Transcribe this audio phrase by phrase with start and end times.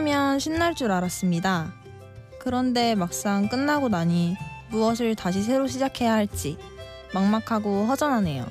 [0.00, 1.74] 끝나면 신날 줄 알았습니다.
[2.38, 4.34] 그런데 막상 끝나고 나니
[4.70, 6.56] 무엇을 다시 새로 시작해야 할지
[7.12, 8.46] 막막하고 허전하네요.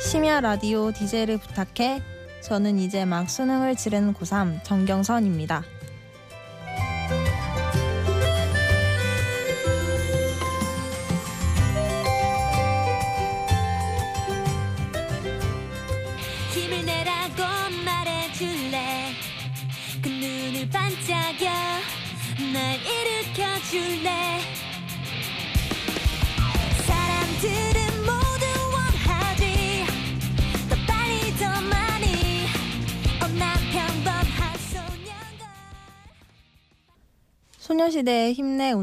[0.00, 2.02] 심야 라디오 DJ를 부탁해
[2.40, 5.64] 저는 이제 막 수능을 치르는 고3 정경선입니다.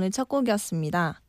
[0.10, 1.22] 오늘 첫 곡이었습니다.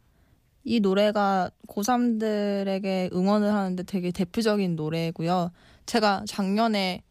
[0.65, 5.51] 이 노래가 고3들에게 응원을 하는데 되게 대표적인 노래고요.
[5.85, 7.03] 제가 작년에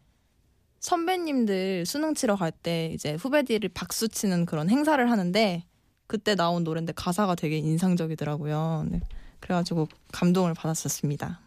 [0.79, 5.63] 선배님들 수능 치러 갈 때 이제 후배들이 박수 치는 그런 행사를 하는데
[6.07, 8.87] 그때 나온 노래인데 가사가 되게 인상적이더라고요.
[8.89, 9.01] 네,
[9.39, 11.39] 그래가지고 감동을 받았었습니다.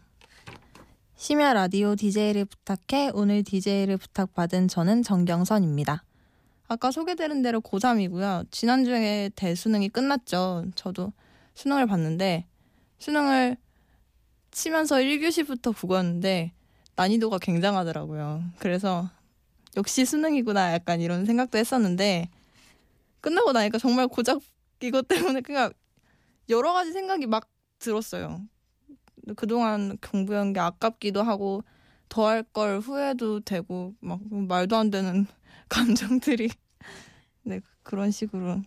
[1.17, 6.05] 심야 라디오 DJ를 부탁해 오늘 DJ를 부탁받은 저는 정경선입니다.
[6.73, 8.51] 아까 소개드린 대로 고3이고요.
[8.51, 10.65] 지난주에 대수능이 끝났죠.
[10.75, 11.12] 저도
[11.55, 12.47] 수능을 봤는데
[12.98, 13.59] 수능을
[14.53, 16.53] 치면서 1교시부터 국어였는데
[16.97, 18.42] 난이도가 굉장하더라고요.
[18.59, 19.11] 그래서
[19.77, 22.31] 역시 수능이구나 약간 이런 생각도 했었는데
[23.20, 24.41] 끝나고 나니까 정말 고작
[24.81, 25.73] 이것 때문에 그냥
[26.48, 27.48] 여러 가지 생각이 막
[27.81, 28.41] 들었어요.
[29.36, 31.64] 그동안 공부한 게 아깝기도 하고
[32.09, 35.27] 더 할 걸 후회도 되고 막 말도 안 되는
[35.69, 36.51] 감정들이
[37.45, 38.63] 네 그런 식으로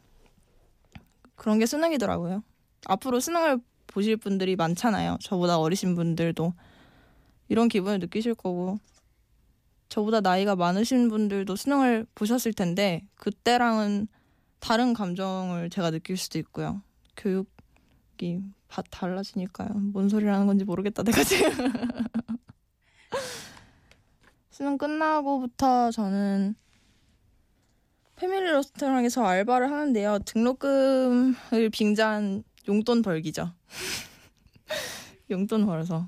[1.35, 2.43] 그런 게 수능이더라고요.
[2.87, 5.17] 앞으로 수능을 보실 분들이 많잖아요.
[5.21, 6.53] 저보다 어리신 분들도
[7.49, 8.79] 이런 기분을 느끼실 거고
[9.89, 14.07] 저보다 나이가 많으신 분들도 수능을 보셨을 텐데 그때랑은
[14.59, 16.81] 다른 감정을 제가 느낄 수도 있고요.
[17.15, 19.69] 교육이 다 달라지니까요.
[19.93, 21.51] 뭔 소리라는 건지 모르겠다 내가 지금.
[24.49, 26.55] 수능 끝나고부터 저는
[28.15, 30.19] 패밀리 레스토랑에서 알바를 하는데요.
[30.19, 33.51] 등록금을 빙자한 용돈 벌기죠.
[35.29, 36.07] 용돈 벌어서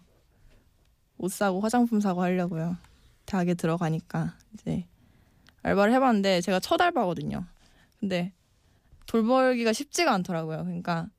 [1.18, 2.78] 옷 사고 화장품 사고 하려고요.
[3.26, 4.86] 대학에 들어가니까 이제
[5.64, 7.44] 알바를 해봤는데 제가 첫 알바거든요.
[8.00, 8.32] 근데
[9.06, 10.64] 돈 벌기가 쉽지가 않더라고요.
[10.64, 11.10] 그러니까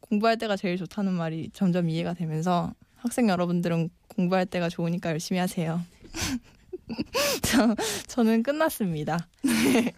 [0.00, 5.80] 공부할 때가 제일 좋다는 말이 점점 이해가 되면서 학생 여러분들은 공부할 때가 좋으니까 열심히 하세요.
[7.42, 7.74] 저,
[8.06, 9.28] 저는 끝났습니다.
[9.42, 9.92] 네.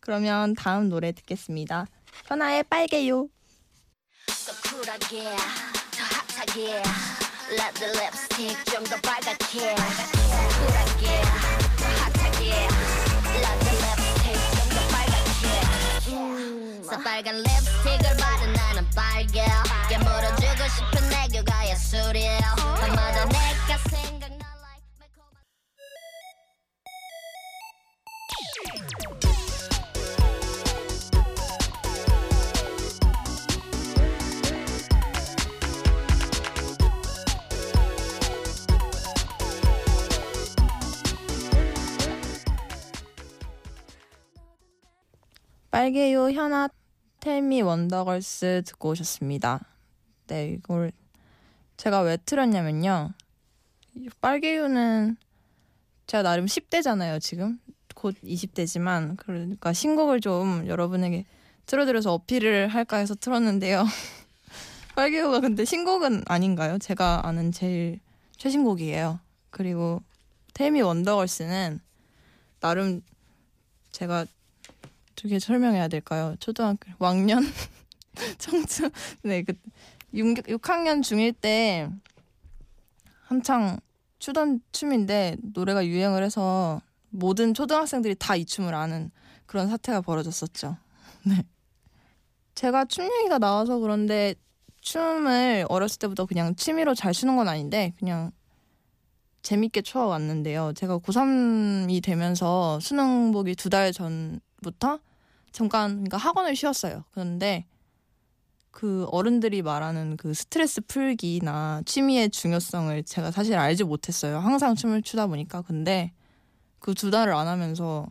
[0.00, 1.86] 그러면 다음 노래 듣겠습니다.
[2.26, 3.28] 현아의 빨개요.
[4.26, 5.22] 더 쿨하게
[5.92, 6.82] 더 핫하게
[7.50, 11.22] Let the lipstick 좀더 빨갛게 쿨하게
[11.76, 12.52] 더 핫하게
[13.34, 19.44] Let the lipstick 좀더 빨갛게 음, 새빨간 립스틱을 바른 나는 빨개
[19.88, 24.19] 깨물어주고 싶은 내 교가 예술이야 밤마다 내가 생
[45.80, 46.68] 빨개요 현아
[47.20, 49.64] 텔미 원더걸스 듣고 오셨습니다.
[50.26, 50.92] 네, 이걸
[51.78, 53.14] 제가 왜 틀었냐면요.
[53.94, 55.16] 이 빨개요는
[56.06, 57.58] 제가 나름 10대잖아요, 지금.
[57.94, 61.24] 곧 20대지만 그러니까 신곡을 좀 여러분에게
[61.64, 63.82] 틀어드려서 어필을 할까 해서 틀었는데요.
[64.94, 66.76] 빨개요가 근데 신곡은 아닌가요?
[66.76, 68.00] 제가 아는 제일
[68.36, 69.18] 최신곡이에요.
[69.48, 70.02] 그리고
[70.52, 71.80] 텔미 원더걸스는
[72.60, 73.00] 나름
[73.92, 74.26] 제가
[75.20, 76.34] 어떻게 설명해야 될까요?
[76.40, 77.42] 초등학교 왕년
[78.38, 78.90] 청춘
[79.22, 79.52] 네그
[80.14, 81.88] 6, 6학년 중1 때
[83.26, 83.78] 한창
[84.18, 86.80] 추던 춤인데 노래가 유행을 해서
[87.10, 89.10] 모든 초등학생들이 다 이 춤을 아는
[89.46, 90.76] 그런 사태가 벌어졌었죠.
[91.24, 91.44] 네.
[92.54, 94.34] 제가 춤 얘기가 나와서 그런데
[94.80, 98.32] 춤을 어렸을 때부터 그냥 취미로 잘 추는 건 아닌데 그냥
[99.42, 100.72] 재밌게 추어왔는데요.
[100.74, 104.98] 제가 고3이 되면서 수능 보기 두 달 전부터
[105.52, 107.04] 잠깐 그러니까 학원을 쉬었어요.
[107.12, 107.66] 그런데
[108.70, 114.38] 그 어른들이 말하는 그 스트레스 풀기나 취미의 중요성을 제가 사실 알지 못했어요.
[114.38, 115.62] 항상 춤을 추다 보니까.
[115.62, 116.12] 근데
[116.78, 118.06] 그 두 달을 안 하면서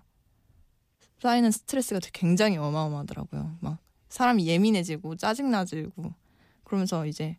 [1.22, 3.58] 쌓이는 스트레스가 굉장히 어마어마하더라고요.
[3.60, 6.14] 막 사람이 예민해지고 짜증나지고
[6.64, 7.38] 그러면서 이제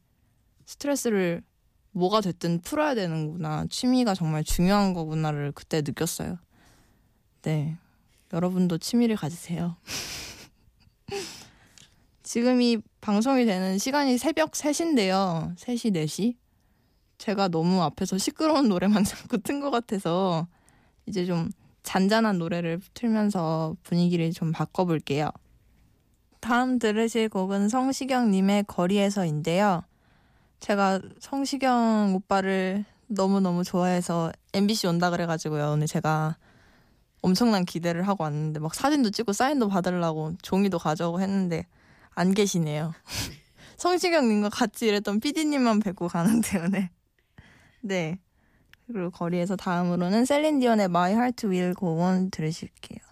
[0.67, 1.43] 스트레스를
[1.93, 3.67] 뭐가 됐든 풀어야 되는구나.
[3.69, 6.39] 취미가 정말 중요한 거구나를 그때 느꼈어요.
[7.43, 7.77] 네.
[8.33, 9.77] 여러분도 취미를 가지세요.
[12.23, 15.57] 지금 이 방송이 되는 시간이 새벽 3시인데요.
[15.57, 16.37] 3시, 4시.
[17.19, 20.47] 제가 너무 앞에서 시끄러운 노래만 자꾸 튼 것 같아서
[21.07, 21.51] 이제 좀
[21.83, 25.31] 잔잔한 노래를 틀면서 분위기를 좀 바꿔볼게요.
[26.41, 29.83] 다음 들으실 곡은 성시경님의 거리에서인데요.
[30.61, 35.73] 제가 성시경 오빠를 너무너무 좋아해서 MBC 온다 그래가지고요.
[35.73, 36.37] 오늘 제가
[37.23, 41.67] 엄청난 기대를 하고 왔는데 막 사진도 찍고 사인도 받으려고 종이도 가져오고 했는데
[42.15, 42.95] 안 계시네요.
[43.77, 46.91] 성시경님과 같이 일했던 PD님만 뵙고 가는데요, 네.
[47.81, 48.19] 네.
[48.87, 53.10] 그리고 거리에서 다음으로는 셀린디언의 My Heart Will Go On 들으실게요.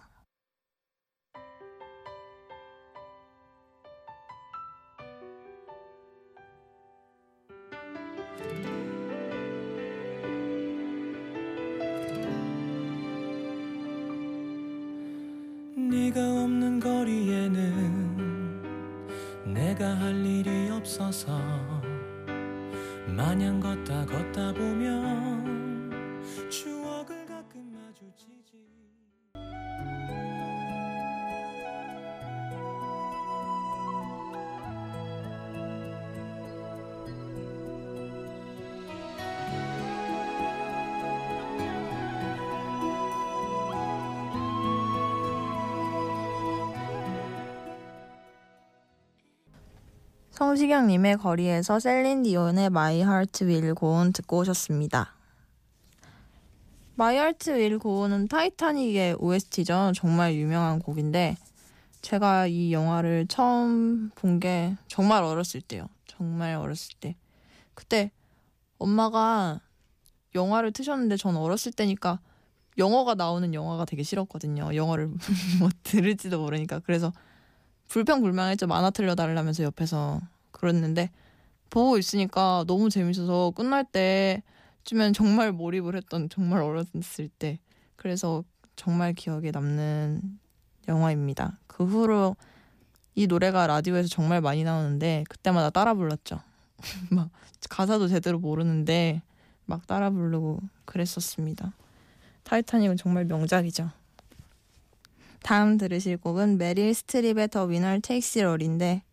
[19.79, 21.31] 내가 할 일이 없어서
[23.07, 25.38] 마냥 걷다 걷다 보면
[50.39, 55.13] 성시경님의 거리에서 셀린 디온의 My Heart Will Go On 듣고 오셨습니다.
[56.97, 59.91] My Heart Will Go On은 타이타닉의 OST죠.
[59.93, 61.35] 정말 유명한 곡인데
[62.01, 65.89] 제가 이 영화를 처음 본 게 정말 어렸을 때요.
[66.07, 67.17] 정말 어렸을 때.
[67.73, 68.09] 그때
[68.77, 69.59] 엄마가
[70.35, 72.21] 영화를 트셨는데 전 어렸을 때니까
[72.77, 74.73] 영어가 나오는 영화가 되게 싫었거든요.
[74.73, 75.07] 영어를
[75.59, 76.79] 뭐 들을지도 모르니까.
[76.79, 77.11] 그래서
[77.89, 78.67] 불평불만했죠.
[78.67, 80.21] 만화 틀려달라면서 옆에서
[80.51, 81.09] 그랬는데
[81.69, 87.59] 보고 있으니까 너무 재밌어서 끝날 때쯤엔 정말 몰입을 했던 정말 어렸을 때
[87.95, 88.43] 그래서
[88.75, 90.21] 정말 기억에 남는
[90.87, 91.59] 영화입니다.
[91.67, 92.35] 그 후로
[93.15, 96.39] 이 노래가 라디오에서 정말 많이 나오는데 그때마다 따라 불렀죠.
[97.11, 97.29] 막
[97.69, 99.21] 가사도 제대로 모르는데
[99.65, 101.73] 막 따라 부르고 그랬었습니다.
[102.43, 103.91] 타이타닉은 정말 명작이죠.
[105.43, 107.67] 다음 들으실 곡은 메릴 스트립의 더
[108.01, 109.03] 테이크스 롤인데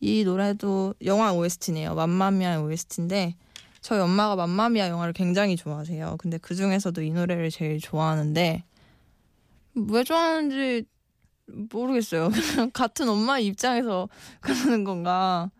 [0.00, 1.94] 이 노래도 영화 OST네요.
[1.94, 3.36] 맘마미아 OST인데
[3.80, 6.16] 저희 엄마가 맘마미아 영화를 굉장히 좋아하세요.
[6.18, 8.64] 근데 그 중에서도 이 노래를 제일 좋아하는데
[9.74, 10.86] 왜 좋아하는지
[11.46, 12.30] 모르겠어요.
[12.30, 14.08] 그냥 같은 엄마 입장에서
[14.40, 15.50] 그러는 건가.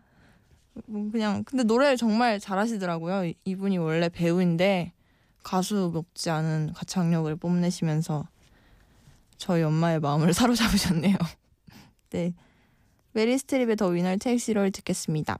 [0.85, 3.33] 뭐 그냥 근데 노래를 정말 잘하시더라고요.
[3.43, 4.93] 이분이 원래 배우인데
[5.43, 8.27] 가수 먹지 않은 가창력을 뽐내시면서
[9.41, 11.15] 저희 엄마의 마음을 사로잡으셨네요.
[12.11, 12.33] 네.
[13.13, 15.39] 메리 스트립의 더 위너 택시를 듣겠습니다.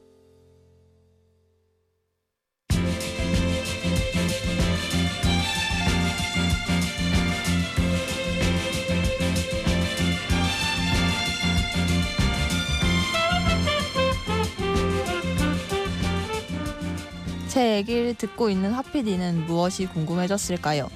[17.81, 20.87] 얘기를 듣고 있는 하피디는 무엇이 궁금해졌을까요?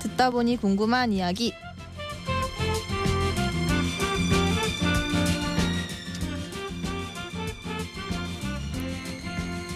[0.00, 1.54] 듣다 보니 궁금한 이야기.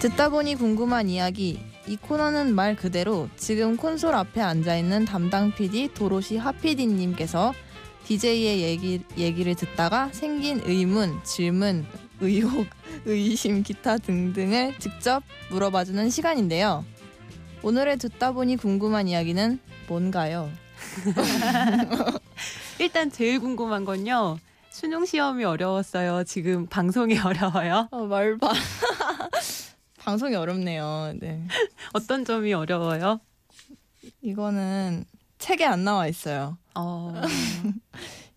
[0.01, 1.59] 듣다 보니 궁금한 이야기.
[1.87, 7.53] 이 코너는 말 그대로 지금 콘솔 앞에 앉아 있는 담당 PD 도로시 하PD님께서
[8.05, 11.85] DJ의 얘기, 얘기를 듣다가 생긴 의문, 질문,
[12.19, 12.67] 의혹,
[13.05, 16.85] 의심, 기타 등등을 직접 물어봐주는 시간인데요.
[17.63, 20.49] 오늘의 듣다 보니 궁금한 이야기는 뭔가요?
[22.79, 24.37] 일단 제일 궁금한 건요.
[24.69, 26.23] 수능 시험이 어려웠어요.
[26.23, 27.87] 지금 방송이 어려워요.
[27.91, 28.53] 어, 말 봐.
[29.99, 31.13] 방송이 어렵네요.
[31.19, 31.45] 네.
[31.93, 33.19] 어떤 점이 어려워요?
[34.21, 35.05] 이거는
[35.39, 36.57] 책에 안 나와 있어요.
[36.75, 37.13] 어,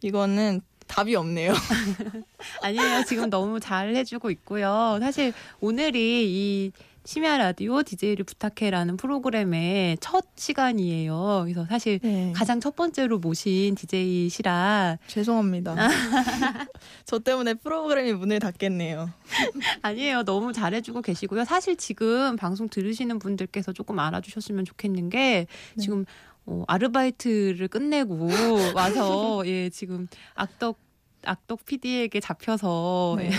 [0.03, 1.55] 이거는 답이 없네요.
[2.63, 3.05] 아니에요.
[3.07, 4.99] 지금 너무 잘 해주고 있고요.
[5.01, 6.73] 사실 오늘이 이
[7.05, 11.43] 심야 라디오 DJ를 부탁해라는 프로그램의 첫 시간이에요.
[11.45, 12.33] 그래서 사실 네.
[12.35, 15.75] 가장 첫 번째로 모신 DJ시라 죄송합니다.
[17.07, 19.11] 저 때문에 프로그램이 문을 닫겠네요.
[19.83, 20.25] 아니에요.
[20.25, 21.45] 너무 잘해주고 계시고요.
[21.45, 25.83] 사실 지금 방송 들으시는 분들께서 조금 알아주셨으면 좋겠는 게 네.
[25.83, 26.05] 지금
[26.51, 28.29] 어, 아르바이트를 끝내고
[28.75, 30.79] 와서 예 지금 악덕
[31.23, 33.31] 악덕 PD에게 잡혀서 네.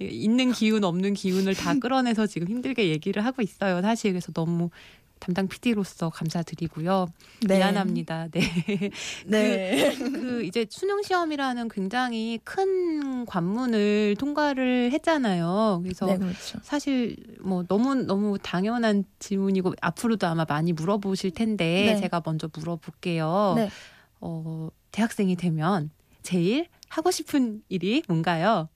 [0.00, 3.82] 예, 있는 기운 없는 기운을 다 끌어내서 지금 힘들게 얘기를 하고 있어요.
[3.82, 4.70] 사실 그래서 너무
[5.20, 7.06] 담당 PD로서 감사드리고요.
[7.46, 7.58] 네.
[7.58, 8.28] 미안합니다.
[8.32, 8.40] 네.
[9.26, 9.94] 네.
[9.96, 15.80] 그 이제 수능 시험이라는 굉장히 큰 관문을 통과를 했잖아요.
[15.82, 16.58] 그래서 네, 그렇죠.
[16.62, 22.00] 사실 뭐 너무 너무 당연한 질문이고 앞으로도 아마 많이 물어보실 텐데 네.
[22.00, 23.54] 제가 먼저 물어볼게요.
[23.56, 23.70] 네.
[24.20, 25.90] 어, 대학생이 되면
[26.22, 28.68] 제일 하고 싶은 일이 뭔가요?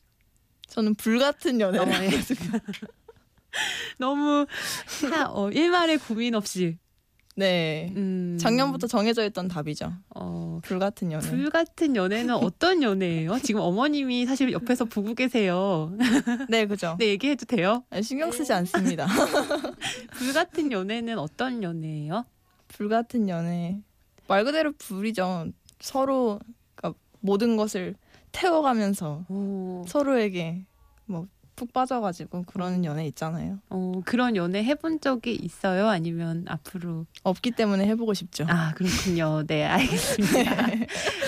[0.68, 2.20] 저는 불 같은 어, 연애를 예.
[3.98, 4.46] 너무
[5.10, 6.78] 하, 어, 일말의 고민 없이
[7.36, 7.92] 네.
[7.96, 9.92] 음, 작년부터 정해져 있던 답이죠.
[10.14, 11.28] 어, 불같은 연애.
[11.28, 13.38] 불 같은 연애는 어떤 연애예요?
[13.42, 15.92] 지금 어머님이 사실 옆에서 보고 계세요.
[16.48, 16.96] 네, 그죠.
[16.98, 17.84] 네, 얘기해도 돼요?
[17.90, 19.06] 아니, 신경 쓰지 않습니다.
[20.14, 22.24] 불 같은 연애는 어떤 연애예요?
[22.68, 23.80] 불같은 연애.
[24.28, 25.48] 말 그대로 불이죠.
[25.80, 26.38] 서로
[26.76, 27.96] 그러니까 모든 것을
[28.32, 30.64] 태워가면서 오, 서로에게
[31.06, 33.58] 뭐 푹 빠져가지고 그러는 연애 있잖아요.
[33.70, 35.88] 어, 그런 연애 해본 적이 있어요?
[35.88, 37.06] 아니면 앞으로?
[37.22, 38.44] 없기 때문에 해보고 싶죠.
[38.48, 39.44] 아, 그렇군요.
[39.46, 40.66] 네, 알겠습니다.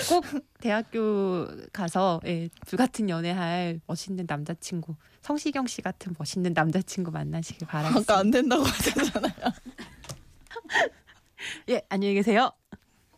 [0.09, 0.25] 꼭
[0.59, 8.13] 대학교 가서 예, 불같은 연애할 멋있는 남자친구, 성시경 씨 같은 멋있는 남자친구 만나시길 바라겠습니다.
[8.13, 9.33] 아까 안 된다고 하셨잖아요.
[11.69, 12.51] 예, 안녕히 계세요.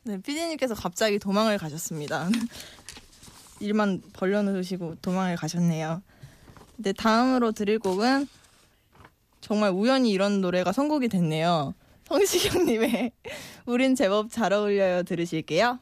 [0.03, 2.29] 네, 피디님께서 갑자기 도망을 가셨습니다.
[3.59, 6.01] 일만 벌려놓으시고 도망을 가셨네요.
[6.81, 8.29] 네, 다음으로 들을 곡은
[9.41, 11.73] 정말 우연히 이런 노래가 선곡이 됐네요.
[12.05, 13.11] 성시경님의
[13.67, 15.79] 우린 제법 잘 어울려요 들으실게요.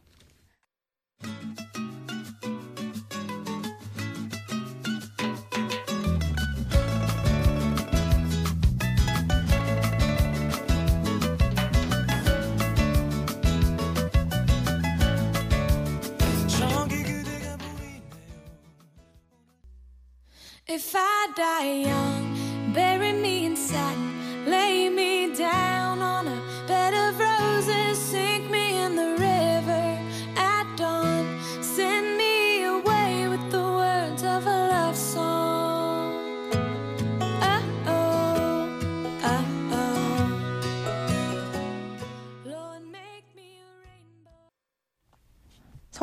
[20.69, 26.46] If I die young, bury me in satin, lay me down on a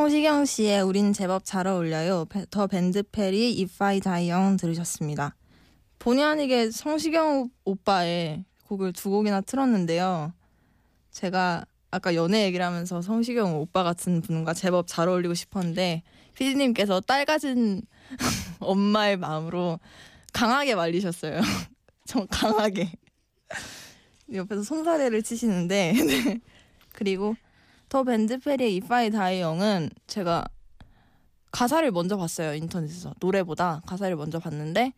[0.04, 2.26] 성시경 씨의 우린 제법 잘 어울려요.
[2.26, 5.34] 베- 더 밴드페리 If I Die Young 들으셨습니다.
[5.98, 10.34] 본의 아니게 성시경 오빠의 곡을 두 곡이나 틀었는데요.
[11.10, 16.02] 제가 아까 연애 얘기를 하면서 성시경 오빠 같은 분과 제법 잘 어울리고 싶었는데
[16.34, 17.80] 피디님께서 딸 가진
[18.60, 19.80] 엄마의 마음으로
[20.34, 21.40] 강하게 말리셨어요.
[22.06, 22.92] 좀 강하게.
[24.34, 26.40] 옆에서 손사래를 치시는데 네.
[26.92, 27.36] 그리고
[27.88, 30.44] The Band Perry의 Die Young은 제가
[31.50, 34.92] 가사를 먼저 봤어요 인터넷에서 노래보다 가사를 먼저 봤는데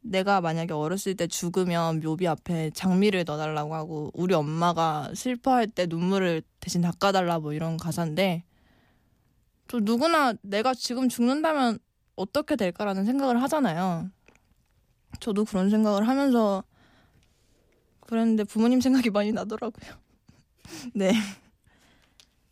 [0.00, 6.42] 내가 만약에 어렸을 때 죽으면 묘비 앞에 장미를 넣어달라고 하고 우리 엄마가 슬퍼할 때 눈물을
[6.60, 8.44] 대신 닦아달라 뭐 이런 가사인데
[9.68, 11.78] 또 누구나 내가 지금 죽는다면
[12.14, 14.08] 어떻게 될까라는 생각을 하잖아요.
[15.20, 16.62] 저도 그런 생각을 하면서
[18.00, 19.92] 그랬는데 부모님 생각이 많이 나더라고요.
[20.94, 21.12] 네.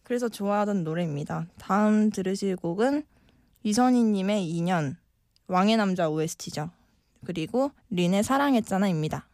[0.04, 1.46] 그래서 좋아하던 노래입니다.
[1.58, 3.04] 다음 들으실 곡은
[3.62, 4.96] 이선희님의 2년,
[5.48, 6.70] 왕의 남자 OST죠.
[7.24, 9.26] 그리고 린의 사랑했잖아입니다.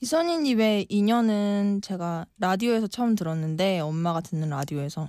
[0.00, 5.08] 이선희님의 2년은 제가 라디오에서 처음 들었는데 엄마가 듣는 라디오에서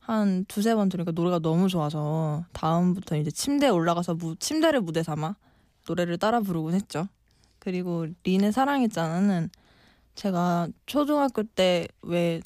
[0.00, 5.36] 한 두세 번 들으니까 노래가 너무 좋아서 다음부터 이제 침대에 올라가서 무, 침대를 무대 삼아
[5.86, 7.08] 노래를 따라 부르곤 했죠.
[7.58, 9.50] 그리고 린의 사랑했잖아는
[10.14, 12.40] 제가 초등학교 때 왜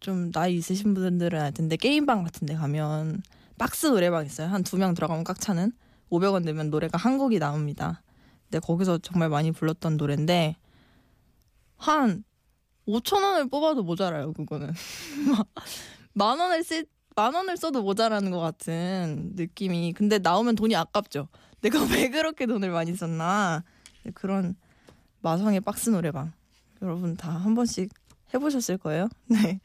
[0.00, 3.22] 좀 나이 있으신 분들은 알 텐데 게임방 같은 데 가면
[3.58, 4.48] 박스 노래방 있어요.
[4.48, 5.72] 한 두 명 들어가면 꽉 차는
[6.10, 8.02] 500원 내면 노래가 한 곡이 나옵니다.
[8.44, 10.56] 근데 거기서 정말 많이 불렀던 노래인데
[11.76, 12.24] 한
[12.86, 14.32] 5천 원을 뽑아도 모자라요.
[14.32, 14.72] 그거는
[16.14, 19.92] 만 원을 쓸만 원을 써도 모자라는 것 같은 느낌이.
[19.94, 21.28] 근데 나오면 돈이 아깝죠.
[21.62, 23.64] 내가 왜 그렇게 돈을 많이 썼나
[24.04, 24.54] 네, 그런
[25.22, 26.32] 마성의 박스 노래방
[26.82, 27.90] 여러분 다 한 번씩
[28.34, 29.08] 해보셨을 거예요.
[29.26, 29.60] 네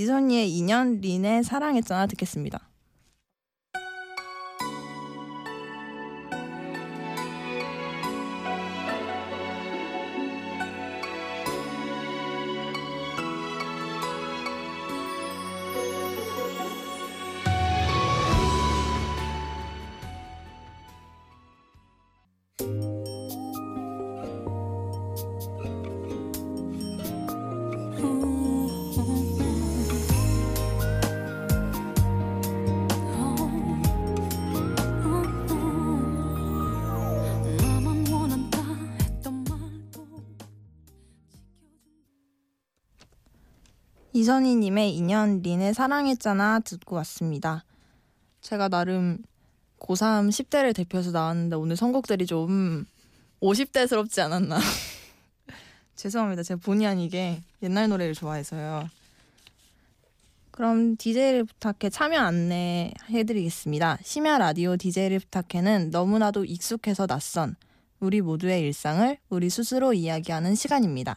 [0.00, 2.69] 이선희의 2년 린의 사랑했잖아 듣겠습니다.
[44.12, 47.64] 이선희님의 2년 린의 사랑했잖아 듣고 왔습니다.
[48.40, 49.18] 제가 나름
[49.78, 52.86] 고3 10대를 대표해서 나왔는데 오늘 선곡들이 좀
[53.40, 54.58] 50대스럽지 않았나.
[55.94, 56.42] 죄송합니다.
[56.42, 58.88] 제가 본의 아니게 옛날 노래를 좋아해서요.
[60.50, 63.98] 그럼 DJ를 부탁해 참여 안내 해드리겠습니다.
[64.02, 67.54] 심야 라디오 DJ를 부탁해는 너무나도 익숙해서 낯선
[68.00, 71.16] 우리 모두의 일상을 우리 스스로 이야기하는 시간입니다.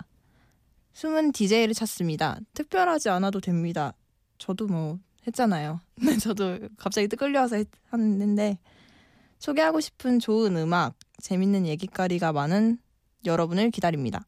[0.93, 2.39] 숨은 DJ를 찾습니다.
[2.53, 3.93] 특별하지 않아도 됩니다.
[4.37, 5.81] 저도 뭐 했잖아요.
[6.01, 8.57] 네, 저도 갑자기 끌려와서 했- 했는데
[9.39, 12.77] 소개하고 싶은 좋은 음악, 재밌는 얘기거리가 많은
[13.25, 14.25] 여러분을 기다립니다.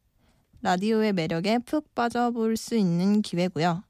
[0.62, 3.84] 라디오의 매력에 푹 빠져볼 수 있는 기회고요.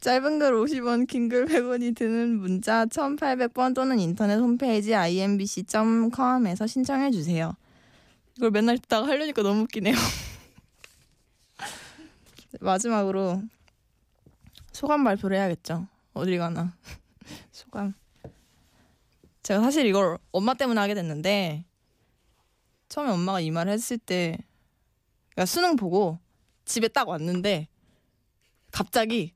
[0.00, 7.54] 짧은 글 50원, 긴 글 100원이 드는 문자 1800번 또는 인터넷 홈페이지 imbc.com에서 신청해 주세요.
[8.38, 9.94] 이걸 맨날 듣다가 하려니까 너무 웃기네요.
[12.58, 13.42] 마지막으로
[14.72, 15.86] 소감 발표를 해야겠죠.
[16.14, 16.74] 어딜 가나.
[17.52, 17.94] 소감.
[19.42, 21.64] 제가 사실 이걸 엄마 때문에 하게 됐는데
[22.88, 24.38] 처음에 엄마가 이 말을 했을 때
[25.30, 26.18] 그러니까 수능 보고
[26.64, 27.68] 집에 딱 왔는데
[28.72, 29.32] 갑자기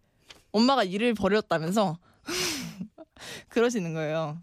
[0.53, 1.99] 엄마가 일을 버렸다면서
[3.49, 4.41] 그러시는 거예요.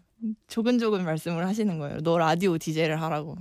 [0.48, 1.98] 조근조근 말씀을 하시는 거예요.
[2.00, 3.36] 너 라디오 DJ를 하라고.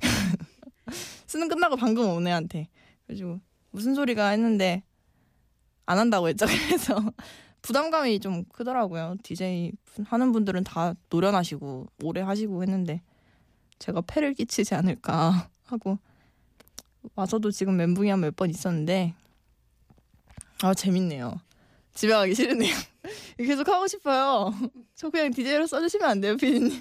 [1.26, 2.68] 수능 끝나고 방금 온 애한테.
[3.06, 3.40] 그래가지고
[3.76, 4.82] 무슨 소리가 했는데
[5.84, 6.46] 안 한다고 했죠.
[6.66, 6.98] 그래서
[7.60, 9.16] 부담감이 좀 크더라고요.
[9.22, 9.72] DJ
[10.06, 13.02] 하는 분들은 다 노련하시고 오래 하시고 했는데
[13.78, 15.98] 제가 폐를 끼치지 않을까 하고
[17.14, 19.14] 와서도 지금 멘붕이 한 몇 번 있었는데
[20.62, 21.38] 아 재밌네요.
[21.92, 22.74] 집에 가기 싫으네요.
[23.36, 24.54] 계속 하고 싶어요.
[24.94, 26.80] 저 그냥 DJ로 써주시면 안 돼요, 피디님?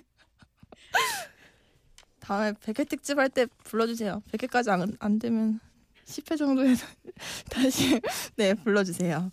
[2.22, 4.22] 다음에 100회 특집 할 때 불러주세요.
[4.32, 5.60] 100회까지 안, 안 되면
[6.06, 6.86] 10회 정도에서
[7.50, 8.00] 다시
[8.36, 9.32] 네 불러주세요.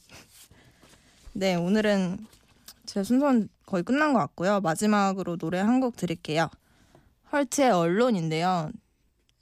[1.35, 2.27] 네 오늘은
[2.87, 4.61] 제 순서는 거의 끝난 것 같고요.
[4.61, 6.49] 마지막으로 노래 한 곡 드릴게요.
[7.33, 8.71] 헐트의 언론인데요.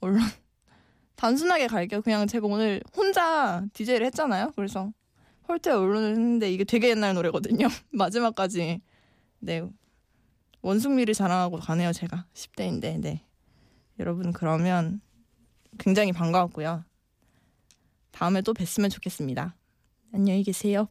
[0.00, 0.20] 언론
[1.16, 2.02] 단순하게 갈게요.
[2.02, 4.52] 그냥 제가 오늘 혼자 DJ를 했잖아요.
[4.56, 4.92] 그래서
[5.48, 7.68] 헐트의 언론을 했는데 이게 되게 옛날 노래거든요.
[7.90, 8.80] 마지막까지
[9.40, 9.62] 네
[10.62, 11.92] 원숭미를 자랑하고 가네요.
[11.92, 13.24] 제가 10대인데 네
[13.98, 15.00] 여러분 그러면
[15.78, 16.84] 굉장히 반가웠고요.
[18.20, 19.56] 다음에 또 뵀으면 좋겠습니다.
[20.12, 20.88] 안녕히 계세요.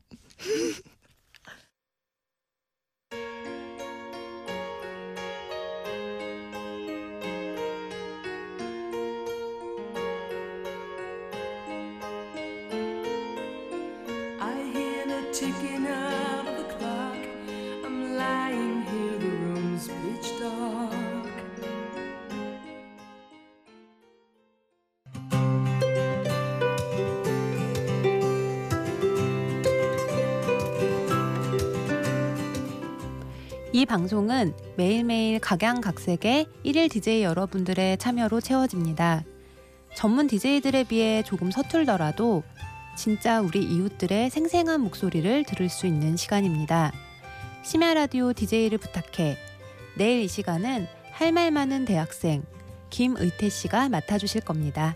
[33.90, 39.24] 방송은 매일매일 각양각색의 일일 DJ 여러분들의 참여로 채워집니다.
[39.96, 42.44] 전문 DJ들에 비해 조금 서툴더라도
[42.96, 46.92] 진짜 우리 이웃들의 생생한 목소리를 들을 수 있는 시간입니다.
[47.64, 49.38] 심야 라디오 DJ를 부탁해.
[49.98, 52.44] 내일 이 시간은 할 말 많은 대학생
[52.92, 54.96] 김의태 씨가 맡아주실 겁니다.